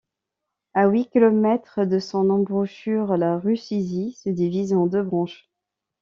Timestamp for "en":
4.73-4.87